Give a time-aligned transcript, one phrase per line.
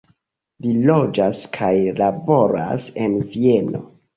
[0.65, 3.87] Li loĝas kaj laboras en Vieno.